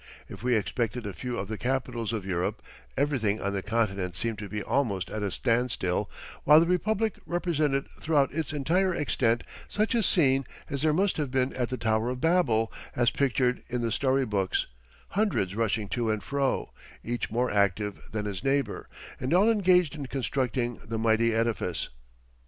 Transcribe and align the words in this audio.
If 0.27 0.41
we 0.41 0.55
excepted 0.55 1.05
a 1.05 1.13
few 1.13 1.37
of 1.37 1.47
the 1.47 1.59
capitals 1.59 2.11
of 2.11 2.25
Europe, 2.25 2.63
everything 2.97 3.39
on 3.39 3.53
the 3.53 3.61
Continent 3.61 4.15
seemed 4.15 4.39
to 4.39 4.49
be 4.49 4.63
almost 4.63 5.11
at 5.11 5.21
a 5.21 5.29
standstill, 5.29 6.09
while 6.43 6.59
the 6.59 6.65
Republic 6.65 7.19
represented 7.27 7.85
throughout 7.99 8.33
its 8.33 8.51
entire 8.51 8.95
extent 8.95 9.43
such 9.67 9.93
a 9.93 10.01
scene 10.01 10.47
as 10.71 10.81
there 10.81 10.91
must 10.91 11.17
have 11.17 11.29
been 11.29 11.53
at 11.53 11.69
the 11.69 11.77
Tower 11.77 12.09
of 12.09 12.19
Babel, 12.19 12.73
as 12.95 13.11
pictured 13.11 13.61
in 13.69 13.81
the 13.81 13.91
story 13.91 14.25
books 14.25 14.65
hundreds 15.09 15.53
rushing 15.53 15.87
to 15.89 16.09
and 16.09 16.23
fro, 16.23 16.71
each 17.03 17.29
more 17.29 17.51
active 17.51 18.01
than 18.11 18.25
his 18.25 18.43
neighbor, 18.43 18.89
and 19.19 19.35
all 19.35 19.51
engaged 19.51 19.93
in 19.93 20.07
constructing 20.07 20.79
the 20.83 20.97
mighty 20.97 21.31
edifice. 21.31 21.89